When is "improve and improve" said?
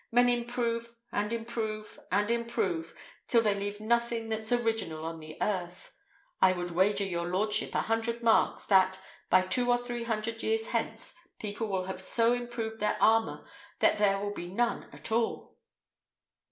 0.29-1.99, 1.31-2.95